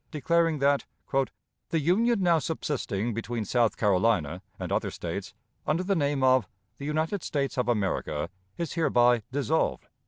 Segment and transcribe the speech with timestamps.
[0.09, 0.83] declaring that
[1.69, 5.35] "the union now subsisting between South Carolina and other States,
[5.67, 6.47] under the name of
[6.79, 9.85] 'The United States of America,' is hereby dissolved."